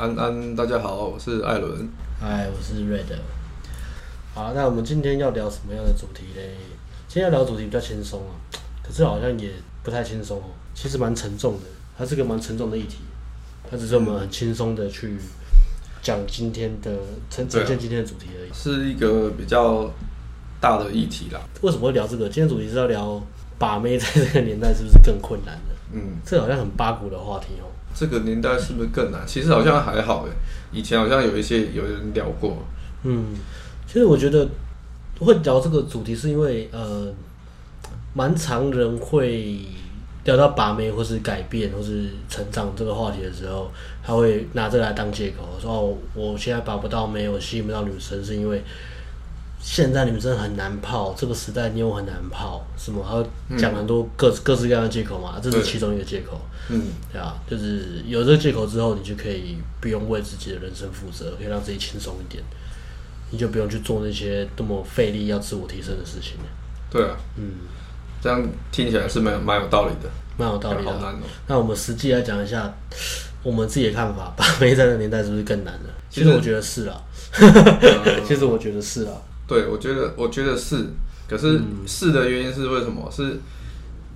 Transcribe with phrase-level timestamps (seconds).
[0.00, 1.86] 安安，大家好，我是艾伦。
[2.18, 3.04] 嗨，我是 Red。
[4.34, 6.56] 好，那我们今天要聊什么样的主题嘞？
[7.06, 8.32] 今天要聊的主题比较轻松啊，
[8.82, 9.50] 可是好像也
[9.82, 10.44] 不太轻松哦。
[10.72, 11.66] 其实蛮沉重的，
[11.98, 13.00] 它是个蛮沉重的议题。
[13.70, 15.18] 它只是我们很轻松的去
[16.00, 16.90] 讲今天的
[17.28, 18.50] 呈呈现今天的主题而已。
[18.54, 19.86] 是一个比较
[20.62, 21.38] 大的议题啦。
[21.60, 22.24] 为什么会聊这个？
[22.24, 23.22] 今天主题是要聊
[23.58, 25.76] 把妹，在这个年代是不是更困难了？
[25.92, 27.68] 嗯，这好像很八股的话题哦。
[27.94, 29.20] 这个年代是不是更难？
[29.26, 30.30] 其实好像还好诶，
[30.72, 32.56] 以前好像有一些有人聊过。
[33.02, 33.26] 嗯，
[33.86, 34.48] 其实我觉得
[35.18, 37.12] 会聊这个主题，是因为呃，
[38.14, 39.58] 蛮常人会
[40.24, 43.70] 聊到把妹或是改变或是成长这个话题的时候，
[44.02, 48.62] 他会拿这个来当借口，说哦，我现在把不到妹，我吸引不到女生，是因为。
[49.62, 53.04] 现在你们真的很难泡，这个时代妞很难泡，什么？
[53.04, 56.40] 还讲很多各各式各样的借口嘛，这是其中一个借口。
[56.70, 62.42] 嗯，对啊，就是有这个借口之后，你就可以不用为自己的人生负责，可以让自己轻松一点，
[63.30, 66.34] 你就不用去做那些多么费力要自我提升的事情。
[66.90, 67.52] 对啊，嗯，
[68.22, 70.08] 这样听起来是蛮蛮有道理的，
[70.38, 70.90] 蛮有道理的。
[70.90, 71.22] 好难哦。
[71.46, 72.72] 那我们实际来讲一下
[73.42, 75.90] 我们自己的看法，把妹在的年代是不是更难了？
[76.08, 77.02] 其实我觉得是啊，
[78.26, 79.12] 其实我觉得是啊。
[79.50, 80.86] 对，我觉得，我觉得是，
[81.28, 83.10] 可是是的原因是为什么？
[83.10, 83.40] 是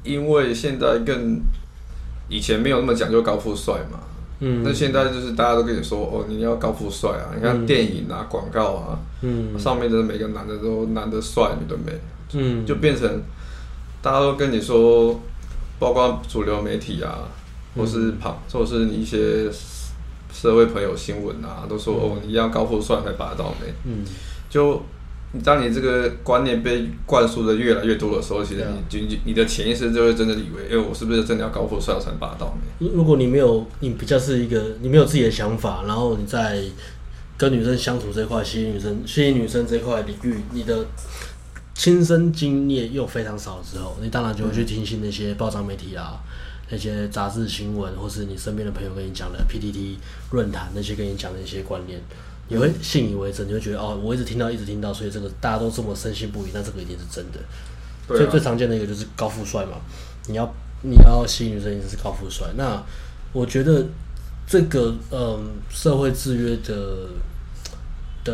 [0.04, 1.40] 因为现在更
[2.28, 3.98] 以前没有那么讲究高富帅嘛。
[4.38, 4.62] 嗯。
[4.62, 7.34] 那现在就是大家都跟你说，哦，你要高富帅啊！
[7.34, 11.92] 你看电影啊、广告啊，嗯，上面的每个男的都男的帅，女的美，
[12.34, 13.20] 嗯，就变成
[14.00, 15.20] 大家都跟你说，
[15.80, 17.26] 包括主流媒体啊，
[17.76, 19.50] 或是旁，或者是你一些
[20.32, 23.74] 社会朋友新闻啊，都说哦，你要高富帅才把得到妹。
[23.82, 24.04] 嗯，
[24.48, 24.80] 就。
[25.42, 32.88] 当你这个观念被灌输的越来越多的时候，其实你你你的潜意识就会真的以为，哎，我是不是真的要高富帅才能霸道呢？
[32.94, 36.62] 如果你没有，你比较是一个，你没有自己的想法，然后你在
[37.36, 40.86] 跟女生相处这块，吸引女生、吸引女生这块领域，你的
[41.74, 46.22] 亲身经验又非常少的时候，你当然就会去听信那些报章媒体啊、
[46.74, 49.96] 那些杂志新闻，或是你身边的朋友跟你讲的 PTT
[50.32, 52.00] 论坛那些跟你讲的一些观念。
[52.48, 57.38] 你会信以为真，你会觉得哦，我一直听到，一直听到，所以这个大家都这么深信不疑，那这个一定是真的。
[58.08, 59.78] 所以最常见的一个就是高富帅嘛，
[60.26, 60.52] 你要
[60.82, 62.48] 你要吸引女生，一定是高富帅。
[62.56, 62.82] 那
[63.32, 63.86] 我觉得
[64.46, 67.08] 这个嗯，社会制约的
[68.24, 68.32] 的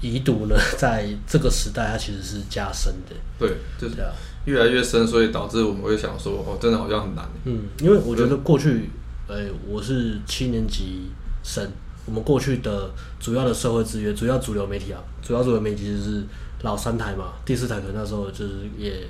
[0.00, 3.16] 遗毒呢，在这个时代它其实是加深的。
[3.38, 3.96] 对，就是
[4.44, 7.24] 越来越深，所以导致我们会想说，哦，真的好像很难。
[7.44, 8.90] 嗯，因为我觉得过去，
[9.28, 11.10] 哎，我是七年级
[11.42, 11.68] 生。
[12.04, 16.24] 我们过去的主要的社会资源，主要主流媒体啊，主要主流媒体就是
[16.62, 19.06] 老三台嘛，第四台可能那时候就是也，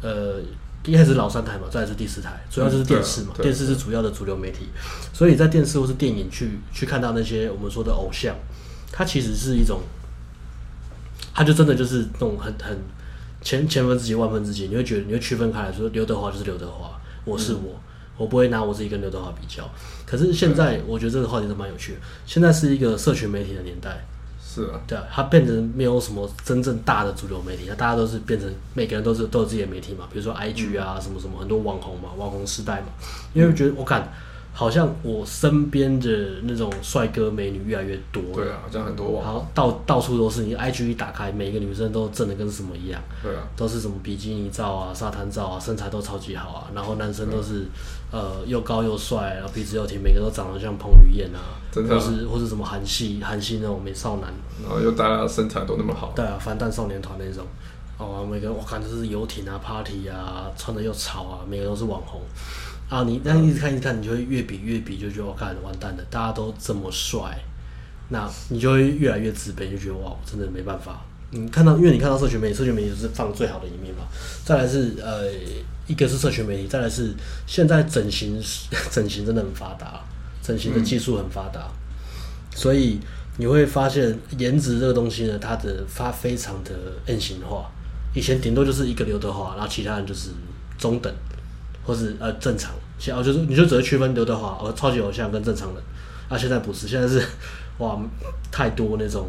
[0.00, 0.40] 呃，
[0.84, 4.68] 一开始老三台嘛，再来是第四台，主要就是电视嘛，电视是主要的主流媒体，
[5.12, 8.36] 所以在电视或是电影去去看到那些我们说的偶像，
[8.92, 9.80] 它其实是一种，
[11.34, 12.78] 它就真的就是那种很很
[13.46, 16.90] 千千分之几万分之几，你会觉得你会区分开来说，刘德华就是刘德华，
[17.24, 17.60] 我是我。
[17.62, 17.80] 嗯
[18.18, 19.62] 我不会拿我自己跟刘德华比较，
[20.06, 21.98] 可是现在我觉得这个话题都蛮有趣的。
[22.24, 24.06] 现在是一个社群媒体的年代，
[24.42, 32.86] 是啊，对啊，它变成没有什么真正大的主流媒体，那大家都是变成每个人都是都有自己的媒体嘛，比如说 IG 啊，什么什么很多网红嘛，网红时代嘛，
[33.34, 34.10] 因为觉得我看。
[34.58, 36.08] 好像我身边的
[36.44, 47.66] 那种帅哥美女越来越多了，对啊，好像很多网，然后到到处都是，你 IG 一打开，每一个女生都正的跟什么一样，对啊，都是什么比基尼照啊、沙滩照啊，身材都超级好啊，然后男生都是
[48.10, 57.44] 呃又高又帅，然后鼻子又挺，每个都长得像彭于晏啊，真的啊，或是或是什么韩系韩系那种美少男，然后又大家身材都那么好，对啊，防弹少年团那种，
[57.98, 62.22] 哦，每个我看就是游艇啊、party 啊，穿的又潮啊，每个都是网红。
[62.88, 67.36] 啊，你那一直看一直看，你就会越比越比，就觉得我看完蛋了，大家都这么帅，
[68.10, 71.04] 那你就会越来越自卑，就觉得哇，我真的没办法。
[71.30, 74.04] 你看到，因为你看到社群媒体，社群媒体就是放最好的一面嘛。
[74.44, 75.24] 再来是呃，
[75.88, 77.12] 一个是社群媒体，再来是
[77.44, 78.40] 现在整形，
[78.92, 80.00] 整形真的很发达，
[80.40, 81.68] 整形的技术很发达，
[82.54, 83.00] 所以
[83.38, 86.70] 你会发现颜值这个东西呢，它的发非常的
[87.06, 87.68] M 型化。
[88.14, 90.30] 以前顶多就是一个刘德华，然后其他人就是
[90.78, 91.12] 中等。
[91.86, 95.82] 或是呃正常，现在就是你就只会区分刘德华呃超级偶像跟正常人，
[96.28, 97.22] 啊现在不是，现在是
[97.78, 97.96] 哇
[98.50, 99.28] 太多那种，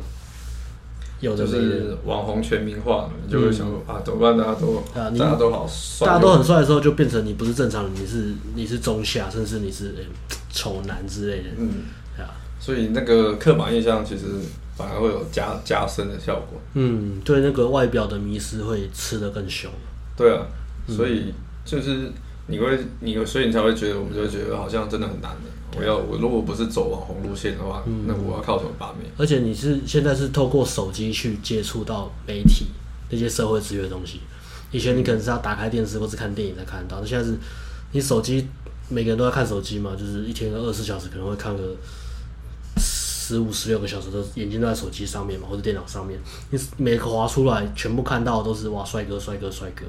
[1.19, 4.37] 有的是网红全民化，你就会想啊怎么办？
[4.37, 9.93] 大家都啊大家都好帅，大家都很帅的时候，就变成你不是正常人，你是你是中下，甚至你是
[10.49, 11.83] 丑、欸、男之类的，嗯，
[12.17, 14.25] 啊，所以那个刻板印象其实
[14.75, 19.69] 反而会有加加深的效果，嗯，对那个外表的迷失会吃得更凶，
[20.15, 20.47] 对啊，
[20.87, 21.33] 所以
[21.63, 22.11] 就是。
[22.47, 25.77] 你会，你会，所以你才会觉得，我们就会觉得好像真的很难的。
[25.77, 29.11] 我要我如果不是走网红路线的话，嗯、那我要靠什么把面？
[29.17, 32.67] 而且你是现在是透过手机去接触到媒体
[33.09, 34.21] 那些社会资源的东西。
[34.71, 37.37] 以前你可能是要打开电视或是看电影才看得到，那现在是
[37.91, 38.47] 你手机，
[38.89, 41.75] 每个人都在看手机嘛，就是一天二十四小时可能会看个
[42.77, 46.17] 十五十六个小时，都眼睛都在手机上面嘛，或者电脑上面。
[46.49, 49.85] 你每个滑出来，全部看到的都是哇，帅哥帅哥帅哥。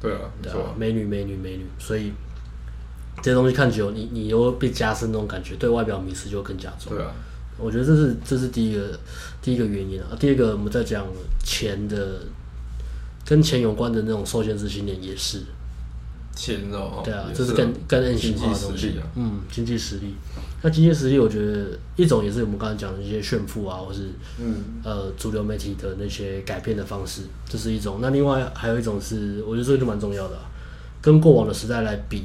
[0.00, 2.12] 对啊，对啊，美女美女美女，所以
[3.22, 6.94] 这些东西看久，你你又被加深那种感觉，对外表迷失就更加重。
[6.94, 7.12] 对啊，
[7.58, 8.98] 我觉得这是这是第一个
[9.40, 10.08] 第一个原因啊。
[10.20, 11.06] 第二个，我们在讲
[11.42, 12.20] 钱的，
[13.24, 15.42] 跟钱有关的那种受限制信念也是。
[16.36, 19.00] 钱哦，对啊，这是更更硬性化的东西。
[19.16, 20.14] 嗯，经济实力。
[20.62, 27.98] 那经济实力，我觉得一种也是我们刚才讲的一些炫富啊，或是嗯呃主流媒体的那些改变的方式，这是一种。
[28.00, 30.42] 那另外还有一种是，我觉得这个就蛮重要的啊，
[31.00, 32.24] 跟过往的时代来比，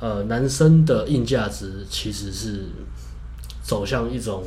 [0.00, 2.66] 呃，男生的硬价值其实是
[3.62, 4.44] 走向一种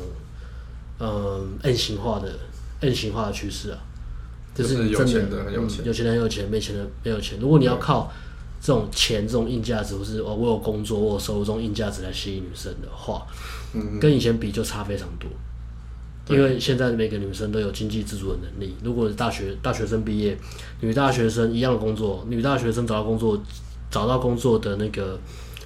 [0.98, 2.32] 嗯 M 型化的
[2.80, 3.78] M 型化的趋势啊，
[4.54, 7.38] 就是你真的，就是有钱的很有钱，有钱的很有钱，没钱的没有钱。
[7.40, 8.10] 如果你要靠
[8.60, 13.26] 这种钱，这种硬价值，或是哦，我有工作，我有收入，这种硬价值来吸引女生的话，
[13.74, 15.28] 嗯，跟以前比就差非常多。
[16.28, 18.74] 因为现在每个女生都有经济自主的能力。
[18.82, 20.36] 如果是大学大学生毕业，
[20.80, 23.40] 女大学生一样的工作，女大学生找到工作，
[23.92, 25.16] 找到工作的那个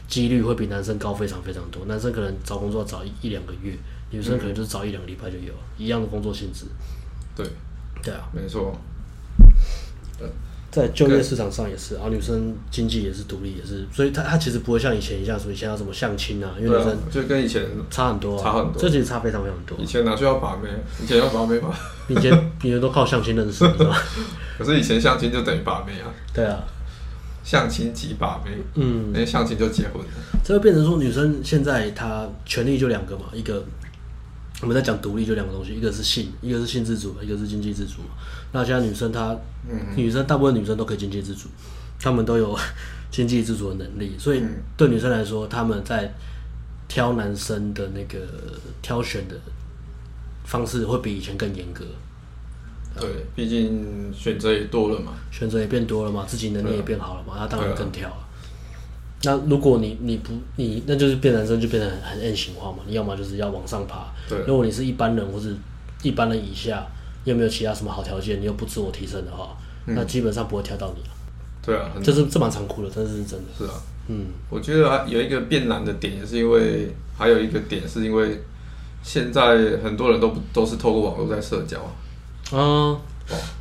[0.06, 1.86] 几率会比男生高非常非常多。
[1.86, 3.74] 男生可能找工作找一一两个月，
[4.10, 6.66] 女生可能就是找一两个礼拜就有，一样的工作性质。
[7.34, 7.46] 对，
[8.02, 8.76] 对啊，没错。
[10.70, 19.76] 在就业市场上也是，然后女生经济也是独立，也是，所以她她其实不会像以前一样，说以前要什么相亲啊，因为女生就跟以前差很多，差很多，这其实差非常非常多。
[19.80, 20.68] 以前哪需要把妹？
[21.02, 21.74] 以前要把妹吗？
[22.08, 24.00] 以前以前都靠相亲认识，是吧？
[24.58, 26.06] 可是以前相亲就等于把妹啊。
[26.32, 26.62] 对啊，
[27.42, 30.08] 相亲即把妹，嗯，那相亲就结婚了。
[30.44, 33.64] 这会变成说，女生现在她权利就两个嘛，一个。
[34.62, 38.00] 我们在讲独立就两个东西，一个是性，一个是性自主，一个是经济自主。
[38.52, 39.34] 那现在女生她，
[39.68, 41.48] 嗯、女生大部分女生都可以经济自主，
[41.98, 42.58] 她们都有
[43.10, 44.42] 经济自主的能力，所以
[44.76, 46.12] 对女生来说，她们在
[46.88, 48.18] 挑男生的那个
[48.82, 49.34] 挑选的
[50.44, 51.84] 方式会比以前更严格。
[53.00, 58.10] 对，毕竟选择也多了嘛，选择也变多了嘛，自己能力也变好了嘛，那当然更挑。
[59.22, 64.06] 那如果你你不你那就是变男生就变得很很 M 型化嘛，你要么就是要往上爬。
[64.28, 64.38] 对。
[64.46, 65.54] 如果你是一般人或是
[66.02, 66.86] 一般人以下，
[67.24, 69.54] 又没有其他什么好条件，你又不自我提升的话，
[69.86, 71.02] 嗯、那基本上不会挑到你。
[71.62, 73.46] 对啊，这是这蛮残酷的，这是真的。
[73.58, 73.74] 是啊，
[74.08, 78.40] 嗯，我觉得还有一个变难的点，也是因为还有一个点是因为
[79.02, 81.92] 现在很多人都不都是透过网络在社交啊。
[82.52, 82.98] 嗯。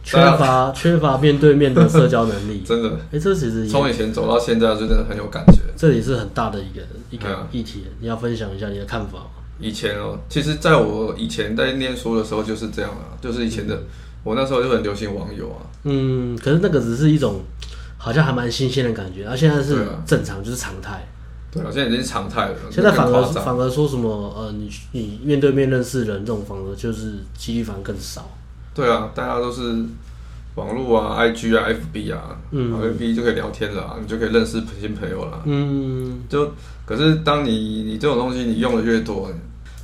[0.04, 2.90] 缺乏缺乏面对面的社交能力， 真的。
[2.90, 5.60] 哎、欸，这其实从以前走到现在，真的很有感觉。
[5.76, 9.26] 这里是很大的一个一个议题，你要分享一下你的看法吗？
[9.60, 13.78] 以前哦，其实在我以前在念书的时候就是这样啊，就是以前的
[14.24, 15.60] 我那时候就很流行网友啊。
[15.84, 17.42] 嗯，可是那个只是一种
[17.98, 21.08] 好像还蛮新鲜的感觉，而、啊、现在是正常，就是常态。
[21.52, 22.56] 对啊，现在已经是常态了。
[22.70, 28.30] 现在反而反而说什么呃，你你面对面认识人这种方式，就是几率反而更少。
[28.80, 29.76] 对啊，大家都是
[30.56, 35.42] 网络啊，IG 啊，FB 啊，嗯，FB 就可以聊天了，你就可以认识新朋友了。
[35.46, 36.50] 嗯，就
[36.86, 39.30] 可是当你你这种东西你用的越多，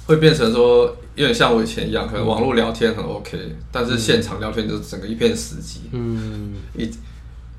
[0.05, 0.85] 会变成说
[1.15, 5.79] 有点像我以前一样，可能网络聊天很 OK，但是现场聊天就整个一片死寂。
[5.91, 6.89] 嗯，一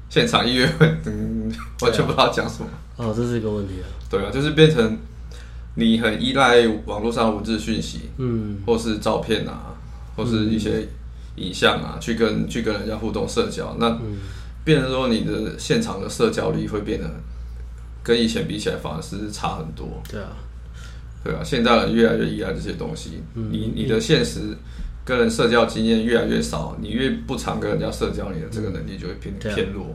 [0.08, 1.52] 现场音乐会，嗯，
[1.82, 2.68] 完全不知道讲什么。
[2.96, 3.86] 哦，这是一个问题啊。
[4.10, 4.96] 对啊，就是变成
[5.74, 9.74] 你很依赖网络上文字讯息，嗯，或是照片啊，
[10.16, 10.88] 或是一些。
[11.36, 13.98] 影像啊，去跟去跟人家互动社交，那
[14.64, 17.08] 变成说你的现场的社交力会变得
[18.02, 20.02] 跟以前比起来，反而是差很多。
[20.10, 20.28] 对啊，
[21.22, 23.22] 对啊，现在人越来越依赖这些东西。
[23.34, 24.56] 嗯、你你的现实
[25.04, 29.86] 跟人社交经验越来越少，你越不常跟人家社交，你的这个能力就会偏、嗯、偏弱。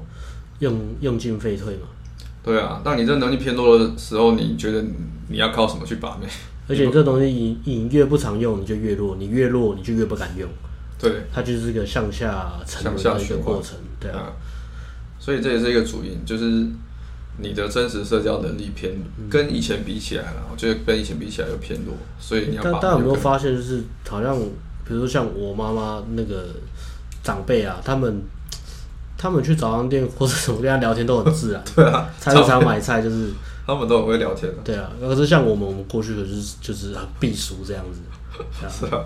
[0.60, 1.88] 用用进废退嘛。
[2.44, 4.84] 对啊，当你这能力偏弱的时候，你觉得
[5.28, 6.28] 你要靠什么去把妹？
[6.68, 10.48] 而且这东西你你越不常用，你就越弱，你越弱，你就越不敢用。
[11.02, 14.34] 对，它就是一个向下沉的一个过程，对啊、嗯，
[15.20, 16.68] 所以这也是一个主因，就是
[17.40, 22.74] 你的真实社交能力偏，嗯、跟以前比起来了，我觉得跟以前比起来又偏弱，所以你要把。
[22.74, 24.38] 大家有没有发现，就是好像，
[24.86, 26.50] 比如说像我妈妈那个
[27.24, 28.22] 长辈啊，他们
[29.18, 33.30] 他们去早餐店或者什么跟他聊天都很自然， 对啊，菜市场买菜就是
[33.66, 38.02] 他们都很会聊天的，对啊，可是像我们，我们过去可是就是很避俗这样子，
[38.70, 39.04] 是啊。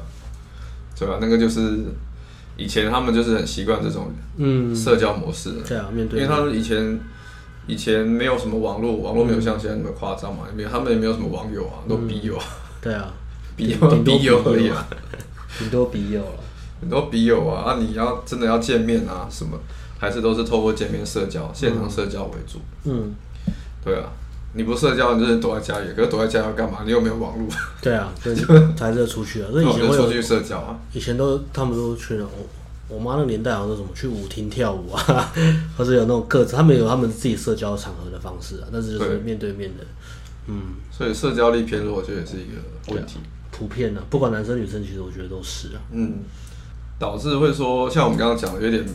[0.97, 1.17] 对吧？
[1.21, 1.85] 那个就是
[2.57, 6.99] 以前他们就是很习惯这种嗯社交模式，对啊，面对，因为他们以前
[7.67, 12.37] 以前没有什么网络，网络没有像现在那么夸张嘛，没有他们也没有什么网友啊，都笔友。
[12.81, 13.13] 对啊，
[13.57, 14.87] 笔友笔 友而已啊，
[15.47, 16.39] 很多笔友了，
[16.81, 17.71] 很多笔友啊。
[17.71, 19.57] 啊，你要真的要见面啊，什么
[19.99, 22.59] 还是都是透过见面社交、现场社交为主。
[22.85, 23.13] 嗯，
[23.83, 24.09] 对啊。
[24.55, 25.93] 你不社交，你就是躲在家里。
[25.93, 26.79] 可是躲在家要干嘛？
[26.85, 27.45] 你又没有网络。
[27.81, 28.35] 对啊，所以
[28.75, 29.49] 才是出去啊。
[29.53, 30.79] 那以前会出去社交啊。
[30.93, 35.33] 以前都他们都去了，我，我妈那个年代好像都什么去舞厅跳舞啊，
[35.77, 38.67] 或者有那种各自，他们有他们自己社交场合的方式啊。
[38.71, 39.83] 但是就是面对面的，
[40.47, 40.75] 嗯。
[40.89, 43.17] 所以社交力偏弱，我觉得也是一个问题。
[43.17, 45.81] 啊、普遍的、啊，不管男生女生，其实我觉得都是啊。
[45.91, 46.19] 嗯。
[46.97, 48.85] 导致会说，像我们刚刚讲的，有点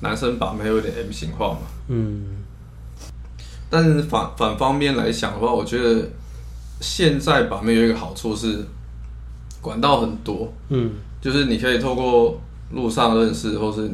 [0.00, 1.58] 男生把妹有点 M 型化嘛。
[1.88, 2.24] 嗯。
[3.70, 6.06] 但是反反方面来想的话，我觉得
[6.80, 8.58] 现在把妹有一个好处是
[9.60, 12.40] 管道很多，嗯，就是你可以透过
[12.72, 13.88] 路上认识，或是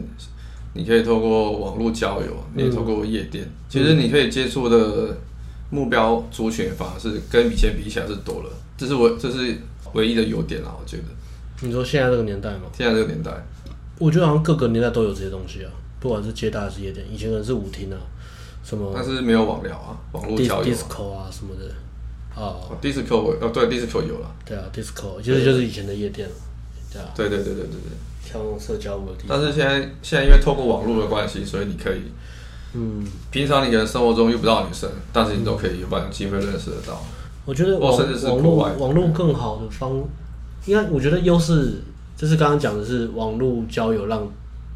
[0.72, 5.14] 你可以透过网络交友，你也透过夜店，嗯、其实你可以接触的
[5.68, 9.58] 目标族群反而是跟以前比起来是多了，这是我这是
[9.92, 11.04] 唯一的优点啊，我觉得。
[11.60, 12.62] 你说现在这个年代吗？
[12.76, 13.30] 现在这个年代，
[13.98, 17.96] 我觉得好像各个年代都有这些东西啊，不管是接待还是夜店，以前可能是舞厅啊。
[18.68, 18.90] 什么？
[18.92, 21.70] 但是没有网聊啊，网络交友啊，disco 啊什么的，
[22.34, 26.28] 哦，disco 哦，对，disco 有了，对啊，disco 其实就是以前的夜店，
[26.92, 29.38] 对啊，对对对对对对，跳社交舞的地方。
[29.38, 32.02] 但是现在现在因为透过网络的关系，所以你可以，
[32.74, 37.00] 嗯，平常你可能生活中遇不到女生，但是你都可以有办法机会认识得到。
[37.44, 40.02] 我觉得网网络网络更好的方，
[40.64, 41.80] 应该我觉得优势
[42.16, 44.28] 就是刚刚讲的是网络交友让。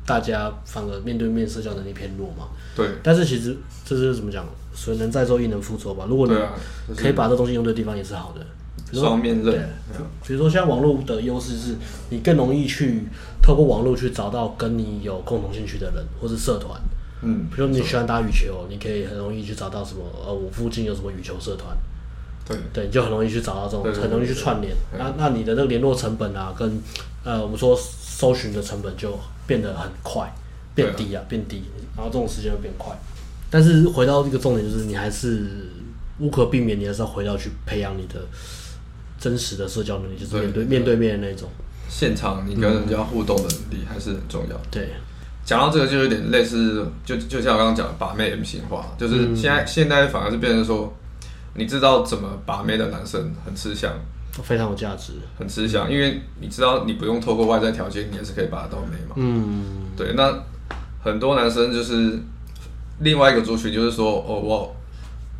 [0.06, 2.48] 大家反而面对面社交能力偏弱嘛？
[2.74, 2.88] 对。
[3.02, 4.44] 但是其实这是怎么讲？
[4.72, 6.06] 水能载舟，亦能覆舟吧。
[6.08, 8.40] 如果你可以把这东西用对地方，也是好的。
[8.92, 9.68] 双面刃。
[10.24, 11.74] 比如说，像网络的优势是，
[12.08, 13.02] 你更容易去
[13.42, 16.80] 透过网络去找到跟你有共同兴趣的人，或是社团。
[17.22, 17.46] 嗯。
[17.50, 20.02] 比如说你喜欢打羽球，你可以很容易去找到什么？
[20.24, 21.76] 呃，我附近有什么羽球社团？
[22.46, 22.56] 对。
[22.72, 24.74] 对，你就很容易去找到这种，很容易去串联。
[24.96, 26.80] 那那你的那个联络成本啊，跟
[27.22, 27.78] 呃，我们说
[28.20, 29.18] 搜寻的成本就。
[29.46, 30.32] 变得很快，
[30.76, 31.64] 变低啊，变低，
[31.96, 32.96] 然后这种时间会变快。
[33.50, 35.68] 但是回到这个重点，就是你还是
[36.20, 38.24] 无可避免，你还是要回到去培养你的
[39.18, 41.48] 真实的社交能力，就是面对面对面的那种。
[41.88, 44.56] 现场你跟人家互动的能力还是很重要。
[44.70, 44.90] 对，
[45.44, 50.94] 讲到这个就有点类似，就就像我刚刚讲的把妹 M 型化，就是现在现在反而是变成说，
[51.54, 53.92] 你知道怎么把妹的男生很吃香。
[54.32, 59.14] 非常有价值，很吃香，因为你知道，你不用透过外在条件，你也是可以把它到美嘛。
[59.16, 60.14] 嗯，对。
[60.14, 60.32] 那
[61.02, 62.18] 很多男生就是
[63.00, 64.76] 另外一个族群，就是说，哦，我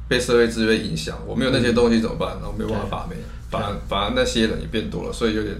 [0.09, 2.30] 被社会制约影响，我没有那些东西怎么办？
[2.40, 3.16] 然后没有办法把妹，
[3.50, 5.56] 反而反而那些人也变多了，所以有点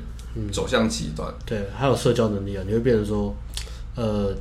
[0.53, 1.33] 走向极端。
[1.47, 3.35] 对，还有社交能力啊，你会变成说，
[3.95, 4.35] 呃。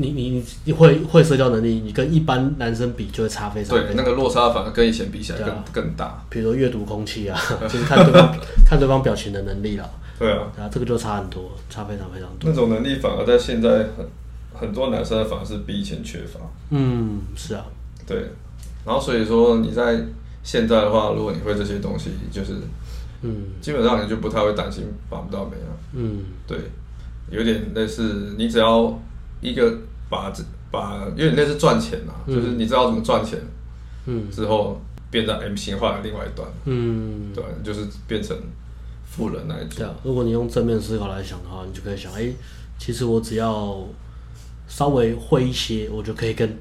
[0.00, 3.84] 你你你你会会社交能力，你跟一般男生比就会差非常多。
[3.84, 6.24] 对，那个落差反而跟以前比起来更、啊、更大。
[6.30, 7.36] 比如说阅读空气啊，
[7.68, 9.90] 就是看对方看对方表情的能力了。
[10.16, 12.48] 对啊，然后这个就差很多，差非常非常多。
[12.48, 14.08] 那种能力反而在现在很
[14.54, 16.38] 很多男生反而是比以前缺乏。
[16.70, 17.66] 嗯，是啊。
[18.06, 18.18] 对，
[18.86, 20.00] 然后所以说你在
[20.44, 22.52] 现在的话，如果你会这些东西，就是
[23.22, 25.76] 嗯，基本上你就不太会担心把不到妹了。
[25.94, 26.56] 嗯，对，
[27.30, 28.96] 有点类似，你只要。
[29.40, 29.72] 一个
[30.08, 33.38] 把这把，因为你那是赚钱嘛，嗯、就是你知道怎么赚钱，
[34.06, 38.36] 嗯，之后变成 M 型化的另外一端，嗯，对，就是变成
[39.04, 39.86] 富人那一种。
[40.02, 42.34] 如果你用正面思考来想的话，你就可以想，哎、欸，
[42.78, 43.86] 其实我只要
[44.66, 46.56] 稍微会一些，我就可以跟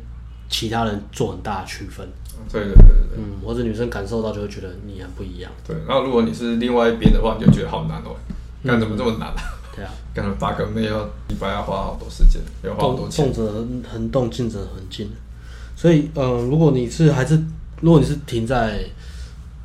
[0.50, 2.08] 其他人做很大的区分。
[2.52, 5.52] 对对对对，嗯，或者女生感受到就会觉得你很不一样。
[5.66, 8.16] 对，然后如果你是另外一边的话，你就觉得好难哦，
[8.64, 9.36] 干怎么这么难啊？
[9.38, 13.32] 嗯对啊，干了八个妹要一般要花好多时间，要花好多钱。
[13.32, 15.08] 动辄很动，静者很静。
[15.76, 17.40] 所以，嗯、呃，如果你是还是，
[17.82, 18.84] 如果你是停在，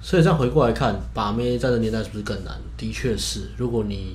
[0.02, 2.54] 所以这样回过来看，把妹在这年代是不是更难？
[2.76, 3.48] 的确是。
[3.56, 4.14] 如果你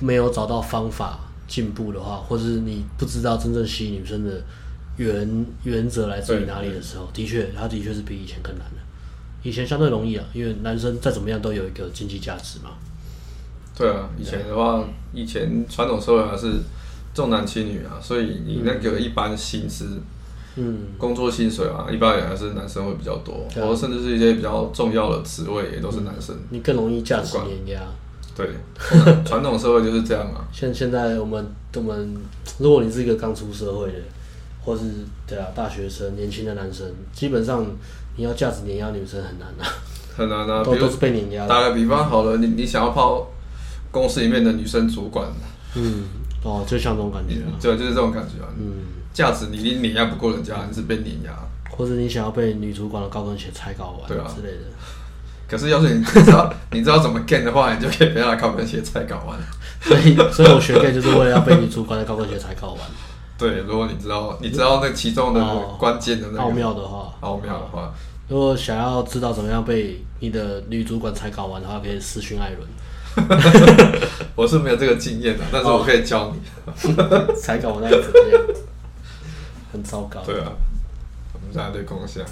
[0.00, 4.42] 没有找到方法进步的话，或者是你不知道真正吸引女生的
[4.96, 8.78] 原原则来自于哪里的时候，的确，它的确是比以前更难的。
[9.44, 12.70] 以前相对容易啊，因为男生再怎么样都有一个经济价值嘛。
[13.76, 16.60] 对啊，以前的话，以前传统社会还是
[17.12, 20.00] 重男轻女啊，所以你那个一般薪资，
[20.56, 26.36] 嗯，工作薪水啊，一般也还是男生会比较多，或者甚至是一些比较重要的职位也都是男生。
[26.50, 27.82] 你更容易价值碾压。
[28.36, 28.48] 对，
[29.26, 30.46] 传统社会就是这样啊。
[30.52, 32.16] 现现在我们我们，
[32.58, 33.98] 如果你是一个刚出社会的，
[34.64, 34.82] 或是
[35.26, 37.66] 对啊大学生、年轻的男生，基本上
[38.16, 39.66] 你要价值碾压女生很难啊，
[40.16, 41.46] 很难啊，都都是被碾压。
[41.48, 43.28] 打个比方好了，你你想要泡。
[43.94, 45.28] 公司里面的女生主管，
[45.76, 46.02] 嗯，
[46.42, 48.82] 哦，就像这种感觉，对，就是这种感觉啊，嗯，
[49.12, 51.32] 价值你碾压不过人家，你是被碾压，
[51.70, 54.26] 或者你想要被女主管的高跟鞋踩睾丸，对啊。
[54.34, 54.64] 之类的。
[55.46, 59.38] 可是要是你 知道你知道怎么 get 的话，你就可以被他高跟鞋踩睾丸。
[59.80, 62.80] 所以，所以我学 gay 就是为了要被女主管的高跟鞋踩睾丸。
[63.38, 65.40] 对，如果你知道你知道那其中的
[65.78, 67.92] 关键的那个奥妙的话，奥妙的话，
[68.26, 72.66] 如果想要知道怎么样被你的女主管踩搞完的话，可以私讯艾伦。
[74.36, 76.40] 我是没有这个经验的，但是我可以教你。
[77.36, 78.40] 踩睾丸那个怎么样？
[79.72, 80.20] 很糟糕。
[80.24, 80.52] 对啊，
[81.32, 82.24] 我们现在对共享。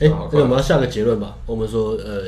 [0.00, 1.34] 哎、欸，那我们要下个结论吧。
[1.46, 2.22] 我们说，呃，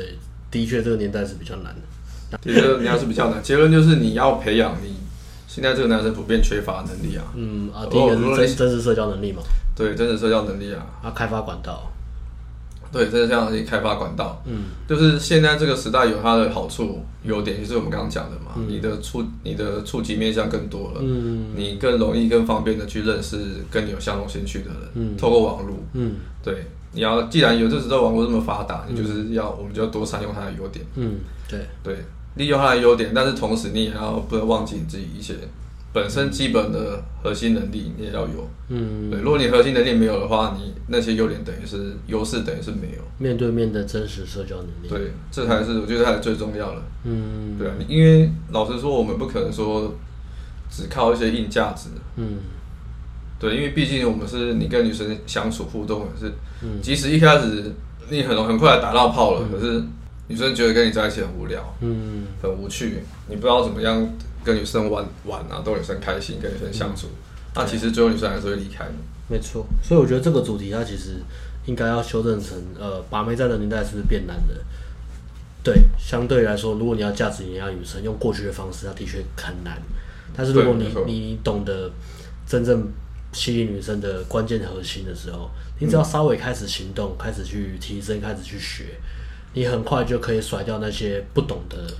[0.51, 2.37] 的确这个年代是比较难的。
[2.37, 3.41] 的确，年代是比较难。
[3.41, 4.95] 结论就是你要培养你
[5.47, 7.23] 现在这个男生普遍缺乏能力啊。
[7.35, 9.41] 嗯啊，第一个是真真实社交能力嘛。
[9.75, 10.85] 对，真实社交能力啊。
[11.03, 11.91] 啊，开发管道。
[12.93, 14.41] 对，真实社交能力开发管道。
[14.45, 18.51] 嗯，就是现在这个时代有它的好处、优点，就是我们刚刚讲的嘛。
[18.55, 21.01] 嗯、你的触你的触及面向更多了。
[21.01, 21.47] 嗯。
[21.55, 23.37] 你更容易、更方便的去认识
[23.69, 24.79] 跟你有相同兴趣的人。
[24.93, 25.17] 嗯。
[25.17, 25.75] 透过网络。
[25.93, 26.17] 嗯。
[26.43, 26.65] 对。
[26.95, 30.85] 你要既然有这时代网络这么发达，你就是要、嗯、我们就要多善用它的优点。
[30.93, 31.15] 嗯，
[31.49, 31.97] 对对，
[32.35, 35.33] 利用它的优点，但是同时你也要不能忘记你自己一些
[35.93, 38.49] 本身基本的核心能力，你也要有。
[38.69, 43.03] 嗯，对，如果你核心能力没有的话，你那些优点等于是优势，等于是没有。
[43.19, 44.89] 面对面的真实社交能力。
[44.89, 46.81] 对，这才是我觉得才是最重要的。
[47.03, 49.93] 嗯，对啊，因为老实说，我们不可能说
[50.69, 51.89] 只靠一些硬价值。
[52.15, 52.37] 嗯。
[53.39, 57.73] 对，因为毕竟我们是你跟女生相处互动也是，嗯、即使一开始
[58.09, 59.83] 你很很快打到炮了，嗯、可是
[60.29, 64.09] 女生觉得跟你在一起很无聊，嗯，很无趣，你不知道怎么样
[64.43, 67.07] 跟女生玩玩啊，逗女生开心，跟女生相处，
[67.55, 68.95] 那、嗯啊、其实最后女生还是会离开你。
[69.27, 71.21] 没错，所以我觉得这个主题它其实
[71.65, 74.55] 应该要修正成，呃，把妹在的年代是不是变难的？
[75.63, 79.81] 对，相对来说，如果你要价值碾压女生，用过去的方式，它的确很难。
[80.35, 81.91] 但是如果你你懂得
[82.47, 82.87] 真正。
[83.35, 88.85] 吸引女生的关键核心的时候，你只要稍微开始行动，嗯、开始去提升，开始去学，
[89.55, 91.91] 你很快就可以甩掉那些不懂的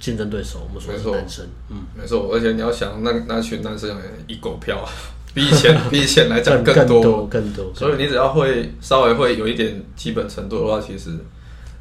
[0.00, 0.66] 竞争对手。
[0.68, 2.30] 我们说的是男生，嗯，没错。
[2.32, 4.84] 而且你要想，那那群男生一狗票，
[5.32, 7.72] 比以前 比以前来讲更多更多。
[7.74, 11.10] 所以你只要会稍微会有一点基本程度的话，其实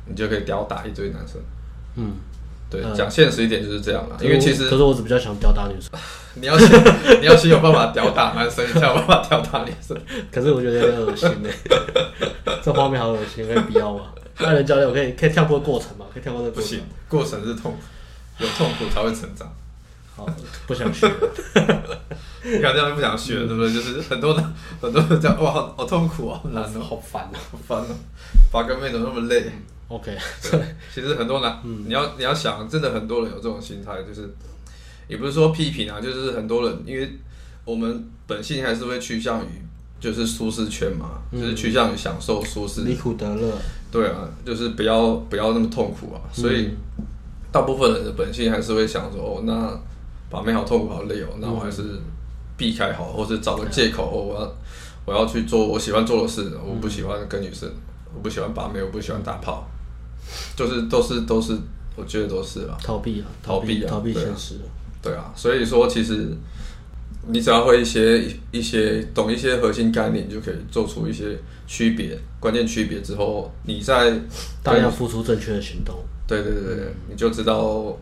[0.06, 1.42] 你就可以吊打一堆男生。
[1.96, 2.14] 嗯。
[2.72, 5.90] 对，讲现实一点就是这样了，因为其实，可是我只比较想吊打女生。
[6.40, 6.70] 你要先，
[7.20, 9.98] 你要先有办法吊打男生，你才有办法吊打女生。
[10.32, 11.50] 可是我觉得有点恶心呢，
[12.62, 14.04] 这画面好恶心，可以不要吗？
[14.36, 16.06] 艾伦教练，我可以可以跳过过程吗？
[16.14, 16.62] 可以跳过这个过程？
[16.62, 17.78] 不行，过程是痛苦，
[18.40, 19.48] 有痛苦才会成长。
[20.16, 20.26] 好，
[20.68, 21.08] 不想学。
[22.44, 23.74] 你看这样就不想学了，对不对？
[23.74, 24.44] 就是很多人，
[24.82, 27.96] 很多人讲哇，好痛苦啊，好难哦，好烦啊，好烦啊，
[28.52, 29.52] 把个妹怎么那么累
[29.90, 30.18] ？OK，
[30.50, 30.60] 对，
[30.94, 34.34] 其实很多男， 嗯、你要你要想，真的很多人有这种心态，就是
[35.08, 37.12] 也不是说批评啊，就是很多人，因为
[37.66, 39.50] 我们本性还是会趋向于
[40.00, 43.54] 就是舒适圈嘛，嗯、就是趋向于享受舒适，离苦得乐。
[43.92, 47.06] 对啊，就是不要不要那么痛苦啊，所以、嗯、
[47.52, 49.80] 大部分人的本性还是会想说，哦，那
[50.30, 51.84] 把妹好痛苦好累哦，那我还是
[52.56, 54.56] 避开好，或者找个借口，哦，我要
[55.06, 57.68] 我要去做我喜欢做的事，我不喜欢跟女生，
[58.14, 59.68] 我不喜欢把妹，我不喜欢打炮。
[60.56, 61.58] 就是都是都是，
[61.96, 62.78] 我觉得都是了。
[62.84, 64.56] 逃避啊，逃避啊，逃避现实。
[65.02, 66.28] 对啊，所以说其实
[67.28, 71.36] 你只要会一些一些懂一些核心概念，你就可以做出一些
[71.66, 74.14] 区别，关键区别之后，你在
[74.62, 75.96] 大量付出正确的行动。
[76.30, 77.98] 对对对对，你就知道，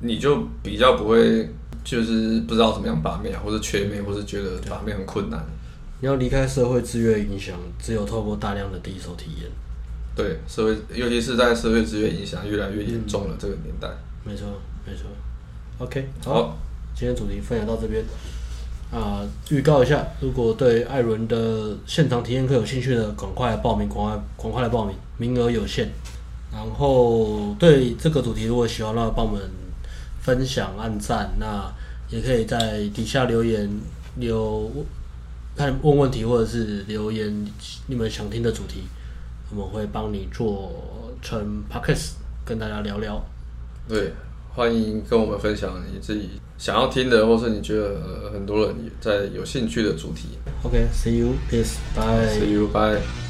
[0.00, 1.48] 你就比较不会
[1.84, 5.40] 就是不知道怎么样把妹啊，或者缺妹，或是觉得把妹很困难。
[6.00, 9.50] 你要离开社会制约影响，只有透过大量的第一手体验。
[10.16, 13.88] 对社会，尤其是在社会制约影响越来越严重了这个年代。
[14.24, 14.46] 没错，
[14.84, 15.06] 没错。
[15.78, 16.58] OK，好，好
[16.94, 18.04] 今天主题分享到这边。
[18.90, 25.88] 啊、呃，预告一下，如果对艾伦的现场体验课有兴趣的，赶快来报名，赶快赶快来报名，名额有限。
[26.52, 29.40] 然后对这个主题如果喜欢的话，帮我们
[30.20, 31.72] 分享、按赞，那
[32.08, 33.70] 也可以在底下留言
[34.16, 34.70] 留
[35.56, 37.46] 看问问题，或者是留言
[37.86, 38.82] 你们想听的主题。
[39.52, 40.72] 我们会帮你做
[41.20, 42.12] 成 podcast
[42.44, 43.20] 跟大家聊聊。
[43.88, 44.12] 对，
[44.54, 50.38] 欢迎跟我们分享你自己想要听的，或是你觉得很多人在有兴趣的主题。
[50.62, 53.29] OK，see you，peace，bye，see you，bye。